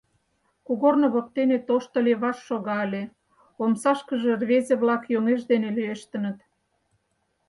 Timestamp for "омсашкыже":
3.63-4.31